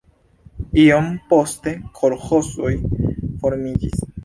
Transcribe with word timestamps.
Iom 0.83 1.09
poste 1.33 1.75
kolĥozoj 2.01 2.73
formiĝis. 3.45 4.05